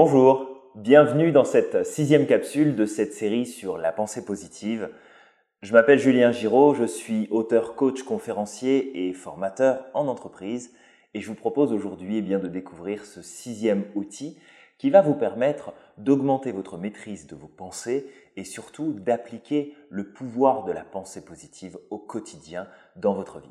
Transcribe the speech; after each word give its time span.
Bonjour, 0.00 0.70
bienvenue 0.76 1.32
dans 1.32 1.42
cette 1.42 1.84
sixième 1.84 2.28
capsule 2.28 2.76
de 2.76 2.86
cette 2.86 3.12
série 3.12 3.46
sur 3.46 3.78
la 3.78 3.90
pensée 3.90 4.24
positive. 4.24 4.90
Je 5.60 5.72
m'appelle 5.72 5.98
Julien 5.98 6.30
Giraud, 6.30 6.72
je 6.72 6.84
suis 6.84 7.26
auteur, 7.32 7.74
coach, 7.74 8.04
conférencier 8.04 9.08
et 9.08 9.12
formateur 9.12 9.86
en 9.94 10.06
entreprise 10.06 10.72
et 11.14 11.20
je 11.20 11.26
vous 11.26 11.34
propose 11.34 11.72
aujourd'hui 11.72 12.18
eh 12.18 12.22
bien, 12.22 12.38
de 12.38 12.46
découvrir 12.46 13.04
ce 13.04 13.22
sixième 13.22 13.86
outil 13.96 14.38
qui 14.78 14.90
va 14.90 15.02
vous 15.02 15.16
permettre 15.16 15.72
d'augmenter 15.96 16.52
votre 16.52 16.78
maîtrise 16.78 17.26
de 17.26 17.34
vos 17.34 17.48
pensées 17.48 18.06
et 18.36 18.44
surtout 18.44 18.92
d'appliquer 18.92 19.74
le 19.90 20.12
pouvoir 20.12 20.62
de 20.62 20.70
la 20.70 20.84
pensée 20.84 21.24
positive 21.24 21.76
au 21.90 21.98
quotidien 21.98 22.68
dans 22.94 23.14
votre 23.14 23.40
vie. 23.40 23.50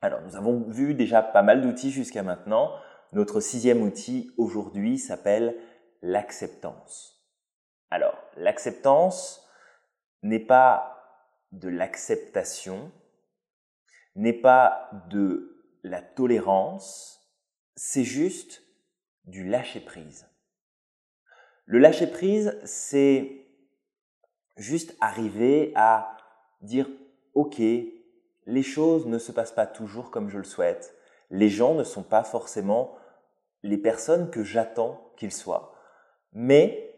Alors, 0.00 0.20
nous 0.22 0.34
avons 0.34 0.64
vu 0.66 0.94
déjà 0.94 1.22
pas 1.22 1.42
mal 1.42 1.62
d'outils 1.62 1.92
jusqu'à 1.92 2.24
maintenant. 2.24 2.72
Notre 3.12 3.40
sixième 3.40 3.82
outil 3.82 4.32
aujourd'hui 4.38 4.98
s'appelle 4.98 5.54
l'acceptance. 6.00 7.22
Alors, 7.90 8.16
l'acceptance 8.38 9.46
n'est 10.22 10.40
pas 10.40 10.98
de 11.52 11.68
l'acceptation, 11.68 12.90
n'est 14.14 14.32
pas 14.32 14.90
de 15.10 15.62
la 15.82 16.00
tolérance, 16.00 17.20
c'est 17.76 18.04
juste 18.04 18.62
du 19.24 19.44
lâcher-prise. 19.44 20.26
Le 21.66 21.78
lâcher-prise, 21.78 22.58
c'est 22.64 23.46
juste 24.56 24.96
arriver 25.02 25.72
à 25.76 26.16
dire, 26.62 26.88
OK, 27.34 27.58
les 27.58 28.62
choses 28.62 29.06
ne 29.06 29.18
se 29.18 29.32
passent 29.32 29.52
pas 29.52 29.66
toujours 29.66 30.10
comme 30.10 30.30
je 30.30 30.38
le 30.38 30.44
souhaite, 30.44 30.96
les 31.30 31.50
gens 31.50 31.74
ne 31.74 31.84
sont 31.84 32.02
pas 32.02 32.24
forcément 32.24 32.96
les 33.62 33.78
personnes 33.78 34.30
que 34.30 34.42
j'attends 34.42 35.12
qu'ils 35.16 35.32
soient. 35.32 35.74
Mais 36.32 36.94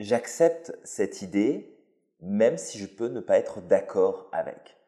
j'accepte 0.00 0.76
cette 0.84 1.22
idée 1.22 1.74
même 2.20 2.56
si 2.56 2.78
je 2.78 2.86
peux 2.86 3.08
ne 3.08 3.20
pas 3.20 3.38
être 3.38 3.60
d'accord 3.60 4.28
avec. 4.32 4.78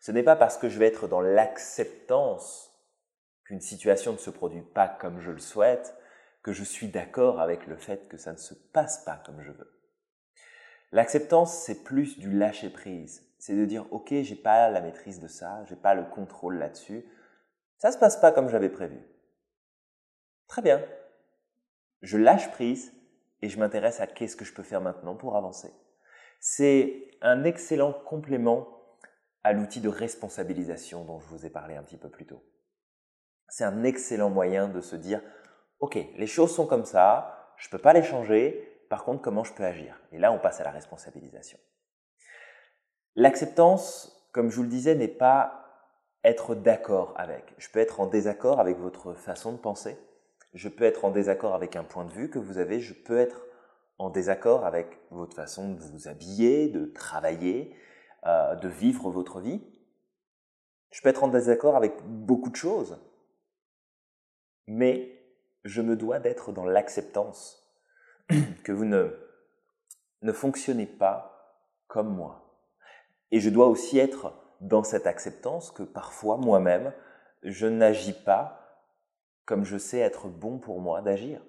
Ce 0.00 0.12
n'est 0.12 0.22
pas 0.22 0.36
parce 0.36 0.58
que 0.58 0.68
je 0.68 0.78
vais 0.78 0.86
être 0.86 1.08
dans 1.08 1.20
l'acceptance 1.20 2.72
qu'une 3.44 3.60
situation 3.60 4.12
ne 4.12 4.18
se 4.18 4.30
produit 4.30 4.62
pas 4.62 4.88
comme 4.88 5.20
je 5.20 5.30
le 5.30 5.38
souhaite 5.38 5.94
que 6.42 6.52
je 6.52 6.64
suis 6.64 6.88
d'accord 6.88 7.40
avec 7.40 7.66
le 7.66 7.76
fait 7.76 8.08
que 8.08 8.16
ça 8.16 8.32
ne 8.32 8.38
se 8.38 8.54
passe 8.54 9.04
pas 9.04 9.22
comme 9.24 9.42
je 9.42 9.52
veux. 9.52 9.80
L'acceptance, 10.92 11.54
c'est 11.54 11.84
plus 11.84 12.18
du 12.18 12.32
lâcher 12.32 12.70
prise. 12.70 13.22
C'est 13.38 13.54
de 13.54 13.64
dire, 13.64 13.86
OK, 13.92 14.08
j'ai 14.10 14.36
pas 14.36 14.68
la 14.70 14.80
maîtrise 14.80 15.20
de 15.20 15.28
ça, 15.28 15.64
j'ai 15.66 15.76
pas 15.76 15.94
le 15.94 16.04
contrôle 16.04 16.58
là-dessus. 16.58 17.04
Ça 17.78 17.92
se 17.92 17.98
passe 17.98 18.16
pas 18.16 18.32
comme 18.32 18.48
j'avais 18.48 18.68
prévu. 18.68 18.98
Très 20.50 20.62
bien. 20.62 20.84
Je 22.02 22.18
lâche 22.18 22.50
prise 22.50 22.92
et 23.40 23.48
je 23.48 23.56
m'intéresse 23.56 24.00
à 24.00 24.08
qu'est-ce 24.08 24.34
que 24.34 24.44
je 24.44 24.52
peux 24.52 24.64
faire 24.64 24.80
maintenant 24.80 25.14
pour 25.14 25.36
avancer. 25.36 25.72
C'est 26.40 27.08
un 27.22 27.44
excellent 27.44 27.92
complément 27.92 28.66
à 29.44 29.52
l'outil 29.52 29.80
de 29.80 29.88
responsabilisation 29.88 31.04
dont 31.04 31.20
je 31.20 31.28
vous 31.28 31.46
ai 31.46 31.50
parlé 31.50 31.76
un 31.76 31.84
petit 31.84 31.96
peu 31.96 32.08
plus 32.08 32.26
tôt. 32.26 32.42
C'est 33.48 33.62
un 33.62 33.84
excellent 33.84 34.28
moyen 34.28 34.66
de 34.66 34.80
se 34.80 34.96
dire, 34.96 35.22
OK, 35.78 35.94
les 35.94 36.26
choses 36.26 36.52
sont 36.52 36.66
comme 36.66 36.84
ça, 36.84 37.54
je 37.56 37.68
ne 37.68 37.70
peux 37.70 37.78
pas 37.78 37.92
les 37.92 38.02
changer, 38.02 38.84
par 38.90 39.04
contre, 39.04 39.22
comment 39.22 39.44
je 39.44 39.54
peux 39.54 39.64
agir? 39.64 40.00
Et 40.10 40.18
là, 40.18 40.32
on 40.32 40.40
passe 40.40 40.60
à 40.60 40.64
la 40.64 40.72
responsabilisation. 40.72 41.60
L'acceptance, 43.14 44.28
comme 44.32 44.50
je 44.50 44.56
vous 44.56 44.64
le 44.64 44.68
disais, 44.68 44.96
n'est 44.96 45.06
pas 45.06 45.64
être 46.24 46.56
d'accord 46.56 47.14
avec. 47.16 47.54
Je 47.58 47.70
peux 47.70 47.78
être 47.78 48.00
en 48.00 48.08
désaccord 48.08 48.58
avec 48.58 48.78
votre 48.78 49.14
façon 49.14 49.52
de 49.52 49.58
penser, 49.58 49.96
je 50.54 50.68
peux 50.68 50.84
être 50.84 51.04
en 51.04 51.10
désaccord 51.10 51.54
avec 51.54 51.76
un 51.76 51.84
point 51.84 52.04
de 52.04 52.12
vue 52.12 52.30
que 52.30 52.38
vous 52.38 52.58
avez, 52.58 52.80
je 52.80 52.94
peux 52.94 53.18
être 53.18 53.42
en 53.98 54.10
désaccord 54.10 54.64
avec 54.64 54.98
votre 55.10 55.36
façon 55.36 55.74
de 55.74 55.80
vous 55.80 56.08
habiller, 56.08 56.68
de 56.68 56.86
travailler, 56.86 57.74
euh, 58.26 58.54
de 58.56 58.68
vivre 58.68 59.10
votre 59.10 59.40
vie. 59.40 59.62
Je 60.90 61.00
peux 61.02 61.08
être 61.08 61.22
en 61.22 61.28
désaccord 61.28 61.76
avec 61.76 61.94
beaucoup 62.04 62.50
de 62.50 62.56
choses, 62.56 62.98
mais 64.66 65.16
je 65.64 65.82
me 65.82 65.96
dois 65.96 66.18
d'être 66.18 66.52
dans 66.52 66.64
l'acceptance 66.64 67.70
que 68.64 68.72
vous 68.72 68.86
ne, 68.86 69.10
ne 70.22 70.32
fonctionnez 70.32 70.86
pas 70.86 71.60
comme 71.86 72.14
moi. 72.14 72.58
Et 73.30 73.40
je 73.40 73.50
dois 73.50 73.66
aussi 73.66 73.98
être 73.98 74.32
dans 74.60 74.82
cette 74.82 75.06
acceptance 75.06 75.70
que 75.70 75.82
parfois 75.82 76.36
moi-même, 76.36 76.92
je 77.42 77.66
n'agis 77.66 78.12
pas 78.12 78.59
comme 79.50 79.64
je 79.64 79.78
sais 79.78 79.98
être 79.98 80.28
bon 80.28 80.60
pour 80.60 80.80
moi 80.80 81.02
d'agir. 81.02 81.42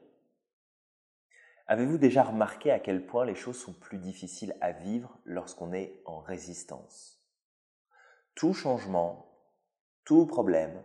Avez-vous 1.67 1.99
déjà 1.99 2.23
remarqué 2.23 2.71
à 2.71 2.79
quel 2.79 3.05
point 3.05 3.25
les 3.25 3.35
choses 3.35 3.59
sont 3.59 3.73
plus 3.73 3.99
difficiles 3.99 4.55
à 4.59 4.71
vivre 4.71 5.19
lorsqu'on 5.23 5.71
est 5.71 6.01
en 6.05 6.19
résistance? 6.19 7.23
Tout 8.33 8.53
changement, 8.53 9.37
tout 10.03 10.25
problème, 10.25 10.81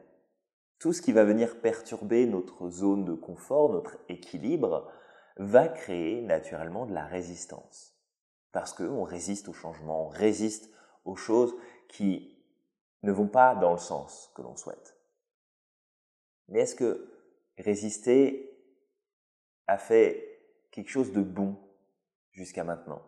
tout 0.79 0.93
ce 0.93 1.01
qui 1.01 1.13
va 1.13 1.25
venir 1.25 1.63
perturber 1.63 2.27
notre 2.27 2.69
zone 2.69 3.07
de 3.07 3.15
confort, 3.15 3.73
notre 3.73 3.97
équilibre, 4.11 4.93
va 5.39 5.69
créer 5.69 6.21
naturellement 6.21 6.85
de 6.85 6.93
la 6.93 7.07
résistance. 7.07 7.99
Parce 8.53 8.75
qu'on 8.75 9.05
résiste 9.05 9.49
au 9.49 9.55
changement, 9.55 10.05
on 10.05 10.09
résiste 10.09 10.71
aux 11.07 11.17
choses 11.17 11.57
qui 11.89 12.37
ne 13.03 13.11
vont 13.11 13.29
pas 13.29 13.55
dans 13.55 13.73
le 13.73 13.79
sens 13.79 14.31
que 14.37 14.43
l'on 14.43 14.55
souhaite. 14.55 14.96
Mais 16.49 16.61
est-ce 16.61 16.75
que 16.75 17.13
résister 17.59 18.57
a 19.67 19.79
fait 19.79 20.41
quelque 20.71 20.91
chose 20.91 21.13
de 21.13 21.23
bon 21.23 21.57
jusqu'à 22.33 22.65
maintenant? 22.65 23.03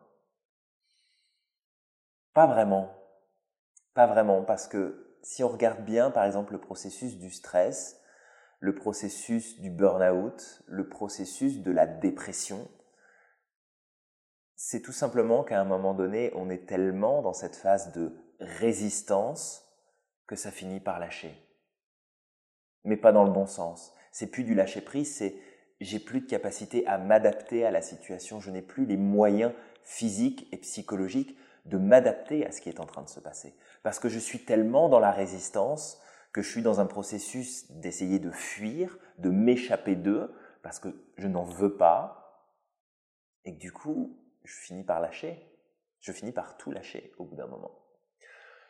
Pas 2.34 2.46
vraiment. 2.46 2.94
Pas 3.94 4.06
vraiment, 4.06 4.44
parce 4.44 4.68
que 4.68 5.18
si 5.22 5.42
on 5.42 5.48
regarde 5.48 5.84
bien, 5.84 6.10
par 6.10 6.24
exemple, 6.24 6.52
le 6.52 6.60
processus 6.60 7.18
du 7.18 7.30
stress, 7.30 8.00
le 8.60 8.74
processus 8.74 9.60
du 9.60 9.70
burn-out, 9.70 10.62
le 10.66 10.88
processus 10.88 11.62
de 11.62 11.70
la 11.70 11.86
dépression, 11.86 12.68
c'est 14.56 14.82
tout 14.82 14.92
simplement 14.92 15.44
qu'à 15.44 15.60
un 15.60 15.64
moment 15.64 15.94
donné, 15.94 16.32
on 16.34 16.50
est 16.50 16.66
tellement 16.66 17.22
dans 17.22 17.32
cette 17.32 17.56
phase 17.56 17.92
de 17.92 18.12
résistance 18.40 19.64
que 20.26 20.36
ça 20.36 20.50
finit 20.50 20.80
par 20.80 20.98
lâcher 20.98 21.47
mais 22.84 22.96
pas 22.96 23.12
dans 23.12 23.24
le 23.24 23.30
bon 23.30 23.46
sens. 23.46 23.92
C'est 24.12 24.30
plus 24.30 24.44
du 24.44 24.54
lâcher 24.54 24.80
prise, 24.80 25.14
c'est 25.14 25.36
j'ai 25.80 26.00
plus 26.00 26.20
de 26.20 26.26
capacité 26.26 26.86
à 26.86 26.98
m'adapter 26.98 27.64
à 27.64 27.70
la 27.70 27.82
situation, 27.82 28.40
je 28.40 28.50
n'ai 28.50 28.62
plus 28.62 28.84
les 28.84 28.96
moyens 28.96 29.52
physiques 29.84 30.48
et 30.52 30.56
psychologiques 30.58 31.36
de 31.66 31.78
m'adapter 31.78 32.46
à 32.46 32.50
ce 32.52 32.60
qui 32.60 32.68
est 32.68 32.80
en 32.80 32.86
train 32.86 33.02
de 33.02 33.08
se 33.08 33.20
passer. 33.20 33.54
Parce 33.82 33.98
que 33.98 34.08
je 34.08 34.18
suis 34.18 34.44
tellement 34.44 34.88
dans 34.88 34.98
la 35.00 35.12
résistance 35.12 36.00
que 36.32 36.42
je 36.42 36.50
suis 36.50 36.62
dans 36.62 36.80
un 36.80 36.86
processus 36.86 37.70
d'essayer 37.70 38.18
de 38.18 38.30
fuir, 38.30 38.98
de 39.18 39.30
m'échapper 39.30 39.96
d'eux, 39.96 40.34
parce 40.62 40.78
que 40.78 40.88
je 41.16 41.28
n'en 41.28 41.44
veux 41.44 41.76
pas, 41.76 42.18
et 43.44 43.54
que 43.54 43.58
du 43.58 43.72
coup, 43.72 44.18
je 44.44 44.54
finis 44.54 44.84
par 44.84 45.00
lâcher. 45.00 45.42
Je 46.00 46.12
finis 46.12 46.32
par 46.32 46.56
tout 46.56 46.70
lâcher 46.70 47.12
au 47.18 47.24
bout 47.24 47.36
d'un 47.36 47.46
moment. 47.46 47.72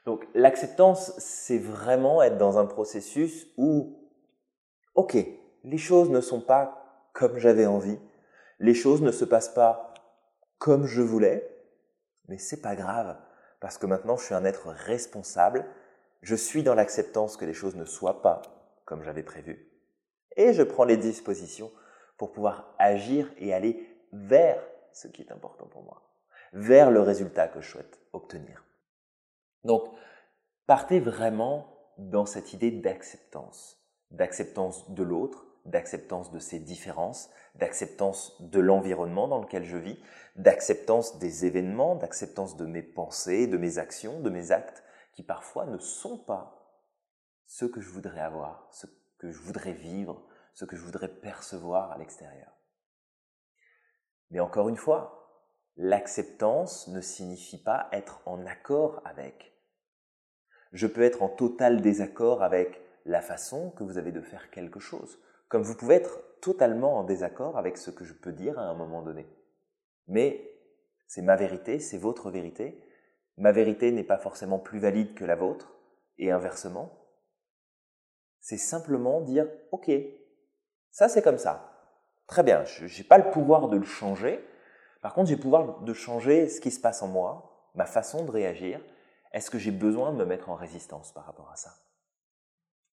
Donc 0.08 0.26
l'acceptance, 0.32 1.12
c'est 1.19 1.58
vraiment 1.58 2.22
être 2.22 2.38
dans 2.38 2.56
un 2.56 2.64
processus 2.64 3.46
où 3.58 4.08
ok, 4.94 5.19
les 5.64 5.76
choses 5.76 6.08
ne 6.08 6.22
sont 6.22 6.41
pas 6.41 7.10
comme 7.12 7.36
j'avais 7.36 7.66
envie, 7.66 7.98
les 8.58 8.72
choses 8.72 9.02
ne 9.02 9.10
se 9.10 9.26
passent 9.26 9.52
pas 9.52 9.92
comme 10.56 10.86
je 10.86 11.02
voulais, 11.02 11.47
mais 12.26 12.38
c'est 12.38 12.62
pas 12.62 12.74
grave, 12.74 13.18
parce 13.60 13.76
que 13.76 13.84
maintenant 13.84 14.16
je 14.16 14.24
suis 14.24 14.34
un 14.34 14.47
être 14.47 14.68
responsable, 14.68 15.66
je 16.22 16.34
suis 16.34 16.62
dans 16.62 16.74
l'acceptance 16.74 17.36
que 17.36 17.44
les 17.44 17.52
choses 17.52 17.76
ne 17.76 17.84
soient 17.84 18.22
pas 18.22 18.41
comme 18.86 19.02
j'avais 19.02 19.22
prévu, 19.22 19.70
et 20.38 20.54
je 20.54 20.62
prends 20.62 20.84
les 20.84 20.97
dispositions 20.97 21.70
pour 22.16 22.32
pouvoir 22.32 22.74
agir 22.78 23.30
et 23.36 23.53
aller 23.53 23.86
vers 24.15 24.59
ce 24.91 25.06
qui 25.06 25.21
est 25.21 25.33
important 25.33 25.66
pour 25.66 25.83
moi, 25.83 26.00
vers 26.54 26.91
le 26.91 27.03
résultat 27.03 27.48
que 27.48 27.60
je 27.60 27.72
souhaite 27.72 28.00
obtenir. 28.15 28.65
Donc, 29.65 29.89
partez 30.66 31.01
vraiment 31.01 31.75
dans 31.99 32.27
cette 32.27 32.53
idée 32.53 32.71
d'acceptance 32.71 33.78
d'acceptance 34.10 34.91
de 34.91 35.03
l'autre, 35.03 35.47
d'acceptance 35.65 36.31
de 36.31 36.39
ses 36.39 36.59
différences, 36.59 37.31
d'acceptance 37.55 38.41
de 38.41 38.60
l'environnement 38.60 39.28
dans 39.28 39.41
lequel 39.41 39.65
je 39.65 39.77
vis, 39.77 39.99
d'acceptance 40.37 41.19
des 41.19 41.45
événements, 41.45 41.97
d'acceptance 41.97 42.57
de 42.57 42.66
mes 42.66 42.83
pensées, 42.83 43.47
de 43.47 43.59
mes 43.59 43.78
actions, 43.78 44.21
de 44.21 44.31
mes 44.31 44.51
actes, 44.51 44.83
qui 45.13 45.22
parfois 45.22 45.66
ne 45.66 45.78
sont 45.78 46.19
pas 46.19 46.55
ce 47.47 47.65
que 47.65 47.81
je 47.81 47.91
voudrais 47.91 48.21
avoir, 48.21 48.69
ce 48.71 48.87
que 49.19 49.31
je 49.31 49.41
voudrais 49.41 49.72
vivre, 49.72 50.27
ce 50.55 50.65
que 50.65 50.77
je 50.77 50.83
voudrais 50.83 51.09
percevoir 51.09 51.93
à 51.93 51.99
l'extérieur. 51.99 52.53
Mais 54.31 54.41
encore 54.41 54.69
une 54.69 54.77
fois, 54.77 55.17
l'acceptance 55.78 56.89
ne 56.89 57.01
signifie 57.01 57.63
pas 57.63 57.89
être 57.92 58.21
en 58.27 58.45
accord 58.47 59.01
avec. 59.04 59.54
Je 60.72 60.86
peux 60.86 61.03
être 61.03 61.22
en 61.22 61.28
total 61.28 61.80
désaccord 61.80 62.42
avec 62.42 62.83
la 63.07 63.22
façon 63.22 63.71
que 63.71 63.84
vous 63.84 63.97
avez 63.97 64.13
de 64.13 64.21
faire 64.21 64.51
quelque 64.51 64.80
chose. 64.80 65.19
Comme 65.48 65.63
vous 65.63 65.77
pouvez 65.77 65.95
être 65.95 66.21
totalement 66.42 66.98
en 66.98 67.04
désaccord 67.04 67.57
avec 67.57 67.78
ce 67.78 67.91
que 67.91 68.04
je 68.04 68.13
peux 68.13 68.33
dire 68.33 68.59
à 68.59 68.65
un 68.65 68.75
moment 68.75 69.03
donné. 69.03 69.27
Mais 70.09 70.53
c'est 71.07 71.22
ma 71.22 71.36
vérité, 71.36 71.78
c'est 71.78 71.97
votre 71.97 72.31
vérité. 72.31 72.84
Ma 73.39 73.53
vérité 73.53 73.92
n'est 73.92 74.04
pas 74.04 74.19
forcément 74.19 74.59
plus 74.59 74.81
valide 74.81 75.15
que 75.15 75.24
la 75.24 75.36
vôtre, 75.36 75.78
et 76.19 76.31
inversement. 76.31 76.92
C'est 78.41 78.59
simplement 78.59 79.21
dire, 79.21 79.48
OK, 79.72 79.91
ça 80.91 81.09
c'est 81.09 81.22
comme 81.22 81.39
ça. 81.39 81.72
Très 82.27 82.42
bien, 82.42 82.65
je 82.65 82.84
n'ai 82.84 83.09
pas 83.09 83.19
le 83.19 83.31
pouvoir 83.31 83.69
de 83.69 83.78
le 83.78 83.84
changer. 83.84 84.45
Par 85.09 85.15
contre, 85.15 85.31
j'ai 85.31 85.37
le 85.37 85.41
pouvoir 85.41 85.81
de 85.81 85.95
changer 85.95 86.51
ce 86.51 86.60
qui 86.60 86.71
se 86.71 86.78
passe 86.78 87.01
en 87.01 87.09
moi, 87.09 87.71
ma 87.75 87.87
façon 87.87 88.27
de 88.27 88.31
réagir. 88.31 88.78
Est-ce 89.33 89.51
que 89.51 89.59
j'ai 89.59 89.71
besoin 89.71 90.13
de 90.13 90.19
me 90.19 90.27
mettre 90.27 90.51
en 90.51 90.55
résistance 90.55 91.13
par 91.13 91.25
rapport 91.25 91.51
à 91.51 91.57
ça? 91.57 91.71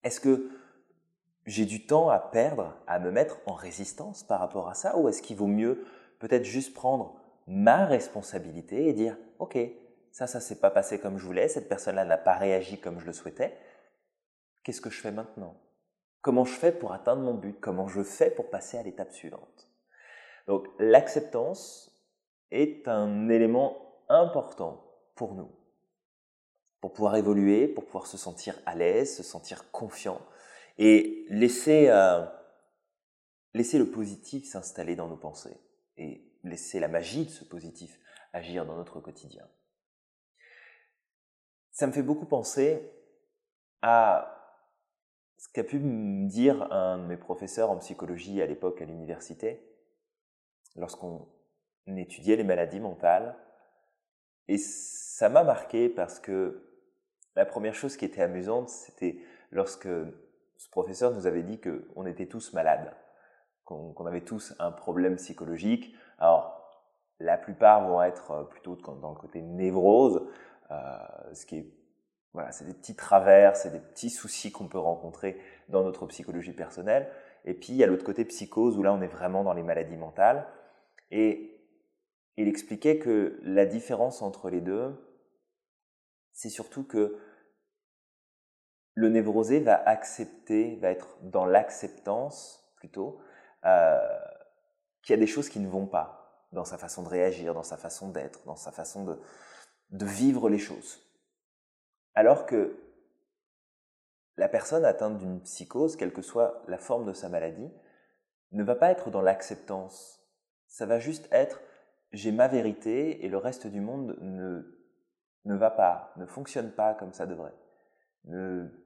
Est-ce 0.02 0.22
que 0.22 0.50
j'ai 1.46 1.66
du 1.66 1.86
temps 1.86 2.10
à 2.10 2.20
perdre 2.20 2.74
à 2.88 3.00
me 3.00 3.12
mettre 3.12 3.40
en 3.48 3.54
résistance 3.54 4.24
par 4.24 4.40
rapport 4.40 4.70
à 4.70 4.76
ça? 4.76 4.98
Ou 4.98 5.10
est-ce 5.10 5.22
qu'il 5.22 5.36
vaut 5.36 5.46
mieux 5.46 5.86
peut-être 6.20 6.46
juste 6.46 6.74
prendre 6.74 7.20
ma 7.48 7.86
responsabilité 7.86 8.88
et 8.88 8.94
dire, 8.94 9.18
OK, 9.40 9.58
ça, 10.14 10.26
ça 10.26 10.40
s'est 10.40 10.62
pas 10.62 10.72
passé 10.72 11.02
comme 11.02 11.18
je 11.18 11.26
voulais, 11.26 11.50
cette 11.50 11.68
personne-là 11.68 12.06
n'a 12.06 12.18
pas 12.18 12.36
réagi 12.36 12.80
comme 12.80 13.02
je 13.02 13.08
le 13.08 13.12
souhaitais. 13.12 13.58
Qu'est-ce 14.64 14.80
que 14.80 14.90
je 14.90 15.02
fais 15.02 15.12
maintenant? 15.12 15.58
Comment 16.22 16.46
je 16.46 16.54
fais 16.54 16.72
pour 16.72 16.94
atteindre 16.94 17.24
mon 17.24 17.34
but? 17.34 17.60
Comment 17.60 17.90
je 17.90 18.04
fais 18.04 18.32
pour 18.32 18.50
passer 18.50 18.78
à 18.78 18.84
l'étape 18.84 19.12
suivante? 19.12 19.68
Donc 20.48 20.70
l'acceptance 20.80 21.92
est 22.52 22.88
un 22.88 23.30
élément 23.30 23.78
important 24.10 24.84
pour 25.16 25.34
nous, 25.34 25.50
pour 26.82 26.94
pouvoir 26.94 27.16
évoluer, 27.16 27.68
pour 27.68 27.86
pouvoir 27.86 28.08
se 28.08 28.18
sentir 28.18 28.60
à 28.66 28.76
l'aise, 28.76 29.18
se 29.18 29.24
sentir 29.24 29.72
confiant 29.72 30.22
et 30.78 31.26
laisser, 31.30 31.88
euh, 31.90 32.26
laisser 33.54 33.78
le 33.78 33.90
positif 33.90 34.46
s'installer 34.46 34.96
dans 34.96 35.08
nos 35.08 35.18
pensées 35.18 35.58
et 35.98 36.32
laisser 36.44 36.80
la 36.80 36.88
magie 36.88 37.26
de 37.26 37.32
ce 37.32 37.44
positif 37.44 38.00
agir 38.34 38.66
dans 38.66 38.76
notre 38.76 39.00
quotidien. 39.00 39.48
Ça 41.72 41.88
me 41.88 41.92
fait 41.92 42.04
beaucoup 42.04 42.26
penser 42.26 42.92
à 43.82 44.32
ce 45.38 45.50
qu'a 45.50 45.64
pu 45.64 45.80
me 45.80 46.28
dire 46.28 46.72
un 46.72 46.98
de 46.98 47.04
mes 47.04 47.18
professeurs 47.18 47.70
en 47.70 47.78
psychologie 47.78 48.42
à 48.42 48.46
l'époque 48.46 48.82
à 48.82 48.86
l'université, 48.86 49.62
lorsqu'on 50.76 51.28
étudiait 51.88 52.36
les 52.36 52.44
maladies 52.44 52.80
mentales. 52.80 53.36
Et 54.48 54.58
ça 54.58 55.30
m'a 55.30 55.44
marqué 55.44 55.90
parce 55.90 56.20
que 56.20 56.64
la 57.36 57.46
première 57.46 57.76
chose 57.76 57.98
qui 57.98 58.06
était 58.06 58.22
amusante, 58.22 58.70
c'était 58.70 59.20
lorsque 59.52 59.88
ce 60.58 60.70
professeur 60.70 61.12
nous 61.12 61.28
avait 61.28 61.44
dit 61.44 61.60
qu'on 61.60 62.06
était 62.06 62.28
tous 62.28 62.54
malades, 62.54 62.94
qu'on 63.64 64.06
avait 64.06 64.22
tous 64.22 64.56
un 64.60 64.72
problème 64.72 65.16
psychologique. 65.18 65.96
Alors, 66.18 66.62
la 67.20 67.38
plupart 67.38 67.88
vont 67.88 68.02
être 68.02 68.48
plutôt 68.50 68.76
dans 68.76 69.10
le 69.10 69.16
côté 69.16 69.42
névrose, 69.42 70.28
euh, 70.72 71.34
ce 71.34 71.46
qui 71.46 71.58
est 71.58 71.72
voilà, 72.36 72.52
c'est 72.52 72.66
des 72.66 72.74
petits 72.74 72.98
travers, 72.98 73.56
c'est 73.56 73.72
des 73.72 73.80
petits 73.80 74.10
soucis 74.10 74.52
qu'on 74.52 74.68
peut 74.68 74.78
rencontrer 74.78 75.40
dans 75.70 75.84
notre 75.84 76.06
psychologie 76.08 76.52
personnelle. 76.52 77.10
Et 77.46 77.54
puis 77.54 77.72
il 77.72 77.78
y 77.78 77.84
a 77.84 77.88
l'autre 77.88 78.04
côté 78.04 78.26
psychose 78.26 78.78
où 78.78 78.84
là 78.84 78.94
on 78.94 79.02
est 79.02 79.08
vraiment 79.08 79.46
dans 79.46 79.54
les 79.54 79.64
maladies 79.64 79.96
mentales. 79.96 80.46
Et 81.12 81.55
il 82.38 82.48
expliquait 82.48 83.00
que 83.00 83.40
la 83.44 83.66
différence 83.66 84.22
entre 84.22 84.50
les 84.50 84.62
deux, 84.62 84.94
c'est 86.34 86.50
surtout 86.50 86.84
que 86.84 87.18
le 88.94 89.10
névrosé 89.10 89.60
va 89.60 89.76
accepter, 89.76 90.76
va 90.78 90.90
être 90.90 91.18
dans 91.22 91.46
l'acceptance 91.46 92.74
plutôt, 92.78 93.20
euh, 93.66 94.00
qu'il 95.02 95.14
y 95.14 95.18
a 95.18 95.20
des 95.20 95.28
choses 95.28 95.50
qui 95.50 95.60
ne 95.60 95.68
vont 95.68 95.88
pas 95.88 96.48
dans 96.52 96.66
sa 96.66 96.78
façon 96.78 97.04
de 97.04 97.10
réagir, 97.10 97.54
dans 97.54 97.64
sa 97.64 97.78
façon 97.78 98.10
d'être, 98.10 98.44
dans 98.46 98.56
sa 98.56 98.72
façon 98.72 99.04
de, 99.04 99.20
de 99.92 100.06
vivre 100.06 100.50
les 100.50 100.58
choses. 100.58 101.02
Alors 102.16 102.46
que 102.46 102.80
la 104.38 104.50
personne 104.50 104.86
atteinte 104.86 105.18
d'une 105.18 105.42
psychose, 105.42 105.96
quelle 105.96 106.14
que 106.14 106.22
soit 106.22 106.62
la 106.68 106.78
forme 106.78 107.06
de 107.06 107.14
sa 107.14 107.30
maladie, 107.30 107.70
ne 108.52 108.64
va 108.64 108.76
pas 108.76 108.92
être 108.92 109.10
dans 109.10 109.22
l'acceptance. 109.22 110.22
Ça 110.68 110.86
va 110.86 111.00
juste 111.00 111.28
être 111.32 111.62
j'ai 112.16 112.32
ma 112.32 112.48
vérité 112.48 113.26
et 113.26 113.30
le 113.30 113.38
reste 113.38 113.68
du 113.68 113.82
monde 113.82 114.18
ne, 114.22 114.62
ne 115.46 115.56
va 115.56 115.70
pas, 115.70 116.14
ne 116.18 116.26
fonctionne 116.26 116.72
pas 116.72 116.94
comme 116.94 117.14
ça 117.14 117.26
devrait. 117.26 117.54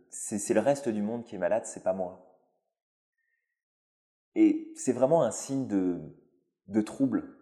C'est 0.09 0.53
le 0.53 0.59
reste 0.59 0.89
du 0.89 1.01
monde 1.01 1.23
qui 1.23 1.35
est 1.35 1.39
malade, 1.39 1.65
c'est 1.65 1.83
pas 1.83 1.93
moi. 1.93 2.25
Et 4.35 4.73
c'est 4.75 4.93
vraiment 4.93 5.23
un 5.23 5.31
signe 5.31 5.67
de, 5.67 6.01
de 6.67 6.81
trouble, 6.81 7.37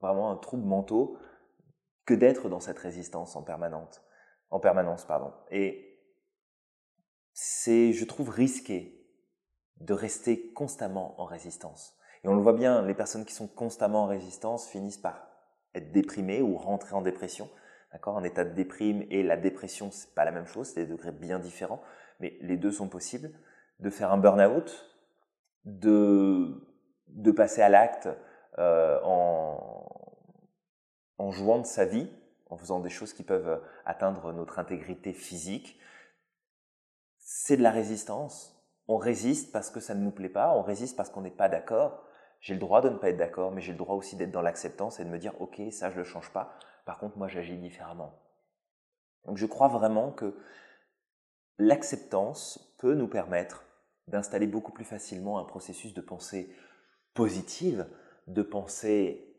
vraiment 0.00 0.30
un 0.30 0.36
trouble 0.36 0.64
mentaux, 0.64 1.18
que 2.04 2.14
d'être 2.14 2.48
dans 2.48 2.60
cette 2.60 2.78
résistance 2.78 3.36
en 3.36 3.42
permanente, 3.42 4.02
en 4.50 4.60
permanence, 4.60 5.04
pardon. 5.04 5.32
Et 5.50 6.00
c'est, 7.32 7.92
je 7.92 8.04
trouve, 8.04 8.28
risqué 8.28 8.98
de 9.80 9.94
rester 9.94 10.52
constamment 10.52 11.20
en 11.20 11.24
résistance. 11.24 11.96
Et 12.24 12.28
on 12.28 12.34
le 12.34 12.42
voit 12.42 12.52
bien, 12.52 12.82
les 12.82 12.94
personnes 12.94 13.24
qui 13.24 13.34
sont 13.34 13.48
constamment 13.48 14.04
en 14.04 14.06
résistance 14.06 14.68
finissent 14.68 14.98
par 14.98 15.31
être 15.74 15.92
déprimées 15.92 16.42
ou 16.42 16.56
rentrer 16.56 16.94
en 16.94 17.02
dépression. 17.02 17.48
D'accord? 17.92 18.16
Un 18.18 18.24
état 18.24 18.44
de 18.44 18.54
déprime 18.54 19.04
et 19.10 19.22
la 19.22 19.36
dépression, 19.36 19.90
c'est 19.90 20.14
pas 20.14 20.24
la 20.24 20.32
même 20.32 20.46
chose, 20.46 20.68
c'est 20.68 20.84
des 20.84 20.92
degrés 20.92 21.12
bien 21.12 21.38
différents, 21.38 21.82
mais 22.20 22.36
les 22.40 22.56
deux 22.56 22.72
sont 22.72 22.88
possibles. 22.88 23.30
De 23.80 23.90
faire 23.90 24.12
un 24.12 24.18
burn-out, 24.18 24.86
de, 25.64 26.66
de 27.08 27.30
passer 27.32 27.62
à 27.62 27.68
l'acte 27.68 28.08
euh, 28.58 29.00
en, 29.02 30.16
en 31.18 31.30
jouant 31.30 31.58
de 31.58 31.66
sa 31.66 31.84
vie, 31.84 32.08
en 32.48 32.56
faisant 32.56 32.80
des 32.80 32.90
choses 32.90 33.12
qui 33.12 33.22
peuvent 33.22 33.62
atteindre 33.84 34.32
notre 34.32 34.58
intégrité 34.58 35.12
physique. 35.12 35.78
C'est 37.18 37.56
de 37.56 37.62
la 37.62 37.70
résistance. 37.70 38.62
On 38.88 38.96
résiste 38.96 39.52
parce 39.52 39.70
que 39.70 39.80
ça 39.80 39.94
ne 39.94 40.02
nous 40.02 40.10
plaît 40.10 40.28
pas, 40.28 40.54
on 40.56 40.62
résiste 40.62 40.96
parce 40.96 41.08
qu'on 41.08 41.22
n'est 41.22 41.30
pas 41.30 41.48
d'accord. 41.48 42.04
J'ai 42.42 42.54
le 42.54 42.60
droit 42.60 42.80
de 42.80 42.88
ne 42.88 42.98
pas 42.98 43.08
être 43.08 43.16
d'accord, 43.16 43.52
mais 43.52 43.60
j'ai 43.60 43.70
le 43.70 43.78
droit 43.78 43.94
aussi 43.94 44.16
d'être 44.16 44.32
dans 44.32 44.42
l'acceptance 44.42 44.98
et 44.98 45.04
de 45.04 45.08
me 45.08 45.18
dire, 45.18 45.40
ok, 45.40 45.62
ça 45.70 45.90
je 45.90 45.94
ne 45.94 46.00
le 46.00 46.04
change 46.04 46.30
pas. 46.32 46.58
Par 46.84 46.98
contre, 46.98 47.16
moi 47.16 47.28
j'agis 47.28 47.56
différemment. 47.56 48.20
Donc 49.24 49.36
je 49.38 49.46
crois 49.46 49.68
vraiment 49.68 50.10
que 50.10 50.36
l'acceptance 51.58 52.74
peut 52.78 52.94
nous 52.94 53.06
permettre 53.06 53.64
d'installer 54.08 54.48
beaucoup 54.48 54.72
plus 54.72 54.84
facilement 54.84 55.38
un 55.38 55.44
processus 55.44 55.94
de 55.94 56.00
pensée 56.00 56.52
positive, 57.14 57.86
de 58.26 58.42
pensée 58.42 59.36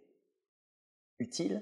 utile, 1.19 1.61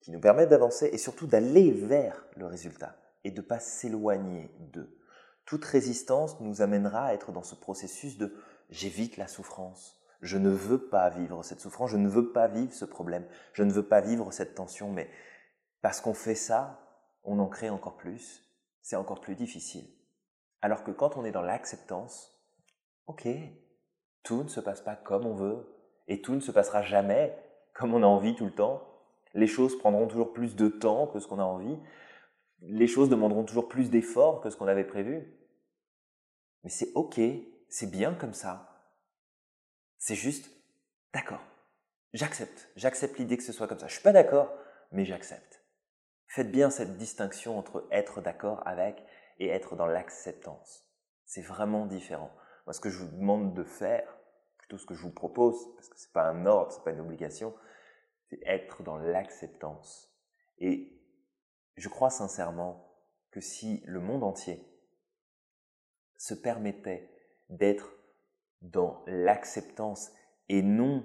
qui 0.00 0.10
nous 0.10 0.20
permettent 0.20 0.48
d'avancer 0.48 0.86
et 0.92 0.98
surtout 0.98 1.28
d'aller 1.28 1.70
vers 1.70 2.26
le 2.34 2.46
résultat 2.46 2.96
et 3.22 3.30
de 3.30 3.40
ne 3.40 3.46
pas 3.46 3.60
s'éloigner 3.60 4.50
d'eux. 4.58 4.98
Toute 5.44 5.64
résistance 5.64 6.40
nous 6.40 6.60
amènera 6.60 7.06
à 7.06 7.14
être 7.14 7.30
dans 7.30 7.44
ce 7.44 7.54
processus 7.54 8.18
de 8.18 8.34
j'évite 8.68 9.16
la 9.16 9.28
souffrance, 9.28 9.95
je 10.20 10.38
ne 10.38 10.50
veux 10.50 10.88
pas 10.88 11.08
vivre 11.10 11.42
cette 11.42 11.60
souffrance, 11.60 11.90
je 11.90 11.96
ne 11.96 12.08
veux 12.08 12.32
pas 12.32 12.48
vivre 12.48 12.72
ce 12.72 12.84
problème, 12.84 13.26
je 13.52 13.62
ne 13.62 13.72
veux 13.72 13.86
pas 13.86 14.00
vivre 14.00 14.32
cette 14.32 14.54
tension, 14.54 14.90
mais 14.90 15.10
parce 15.82 16.00
qu'on 16.00 16.14
fait 16.14 16.34
ça, 16.34 16.80
on 17.24 17.38
en 17.38 17.48
crée 17.48 17.70
encore 17.70 17.96
plus, 17.96 18.44
c'est 18.82 18.96
encore 18.96 19.20
plus 19.20 19.34
difficile. 19.34 19.86
Alors 20.62 20.84
que 20.84 20.90
quand 20.90 21.16
on 21.16 21.24
est 21.24 21.32
dans 21.32 21.42
l'acceptance, 21.42 22.32
ok, 23.06 23.28
tout 24.22 24.42
ne 24.42 24.48
se 24.48 24.60
passe 24.60 24.80
pas 24.80 24.96
comme 24.96 25.26
on 25.26 25.34
veut, 25.34 25.66
et 26.08 26.22
tout 26.22 26.34
ne 26.34 26.40
se 26.40 26.52
passera 26.52 26.82
jamais 26.82 27.36
comme 27.74 27.94
on 27.94 28.02
a 28.02 28.06
envie 28.06 28.34
tout 28.34 28.46
le 28.46 28.54
temps, 28.54 28.82
les 29.34 29.46
choses 29.46 29.78
prendront 29.78 30.06
toujours 30.06 30.32
plus 30.32 30.56
de 30.56 30.68
temps 30.68 31.06
que 31.06 31.18
ce 31.18 31.26
qu'on 31.26 31.38
a 31.38 31.44
envie, 31.44 31.78
les 32.62 32.86
choses 32.86 33.10
demanderont 33.10 33.44
toujours 33.44 33.68
plus 33.68 33.90
d'efforts 33.90 34.40
que 34.40 34.50
ce 34.50 34.56
qu'on 34.56 34.66
avait 34.66 34.84
prévu. 34.84 35.36
Mais 36.64 36.70
c'est 36.70 36.90
ok, 36.94 37.20
c'est 37.68 37.90
bien 37.90 38.14
comme 38.14 38.32
ça. 38.32 38.75
C'est 39.98 40.14
juste, 40.14 40.50
d'accord, 41.12 41.42
j'accepte, 42.12 42.68
j'accepte 42.76 43.18
l'idée 43.18 43.36
que 43.36 43.42
ce 43.42 43.52
soit 43.52 43.68
comme 43.68 43.78
ça. 43.78 43.86
Je 43.86 43.94
suis 43.94 44.02
pas 44.02 44.12
d'accord, 44.12 44.52
mais 44.92 45.04
j'accepte. 45.04 45.62
Faites 46.26 46.50
bien 46.50 46.70
cette 46.70 46.96
distinction 46.96 47.58
entre 47.58 47.86
être 47.90 48.20
d'accord 48.20 48.66
avec 48.66 49.02
et 49.38 49.48
être 49.48 49.76
dans 49.76 49.86
l'acceptance. 49.86 50.86
C'est 51.24 51.42
vraiment 51.42 51.86
différent. 51.86 52.30
Moi, 52.66 52.72
ce 52.72 52.80
que 52.80 52.90
je 52.90 52.98
vous 52.98 53.16
demande 53.16 53.54
de 53.54 53.64
faire, 53.64 54.16
plutôt 54.58 54.78
ce 54.78 54.86
que 54.86 54.94
je 54.94 55.02
vous 55.02 55.12
propose, 55.12 55.74
parce 55.76 55.88
que 55.88 55.98
c'est 55.98 56.12
pas 56.12 56.28
un 56.28 56.46
ordre, 56.46 56.72
c'est 56.72 56.84
pas 56.84 56.90
une 56.90 57.00
obligation, 57.00 57.54
c'est 58.28 58.40
être 58.44 58.82
dans 58.82 58.96
l'acceptance. 58.96 60.12
Et 60.58 61.00
je 61.76 61.88
crois 61.88 62.10
sincèrement 62.10 62.92
que 63.30 63.40
si 63.40 63.82
le 63.86 64.00
monde 64.00 64.24
entier 64.24 64.66
se 66.16 66.34
permettait 66.34 67.10
d'être 67.48 67.92
dans 68.62 69.02
l'acceptance 69.06 70.10
et 70.48 70.62
non 70.62 71.04